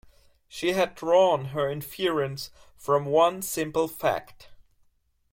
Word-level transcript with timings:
She 0.47 0.69
had 0.73 0.95
drawn 0.95 1.49
her 1.53 1.69
inference 1.69 2.49
from 2.75 3.05
one 3.05 3.43
simple 3.43 3.87
fact. 3.87 4.49